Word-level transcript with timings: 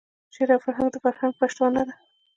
شعر 0.33 0.49
او 0.55 0.61
هنر 0.75 0.89
د 0.93 0.97
فرهنګ 1.03 1.33
پشتوانه 1.39 1.81
ده. 1.87 1.93